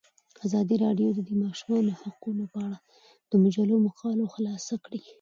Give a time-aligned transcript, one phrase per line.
[0.45, 2.77] ازادي راډیو د د ماشومانو حقونه په اړه
[3.31, 5.01] د مجلو مقالو خلاصه کړې.